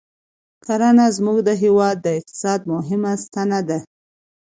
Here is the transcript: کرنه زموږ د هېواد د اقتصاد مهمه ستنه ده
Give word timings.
کرنه 0.65 1.05
زموږ 1.17 1.37
د 1.47 1.49
هېواد 1.63 1.95
د 2.01 2.07
اقتصاد 2.17 2.59
مهمه 2.73 3.11
ستنه 3.23 3.59
ده 3.69 3.79